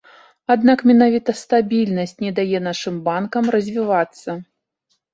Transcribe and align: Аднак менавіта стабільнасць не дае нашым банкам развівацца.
Аднак 0.53 0.79
менавіта 0.91 1.35
стабільнасць 1.41 2.17
не 2.23 2.33
дае 2.41 2.65
нашым 2.71 3.01
банкам 3.11 3.55
развівацца. 3.59 4.29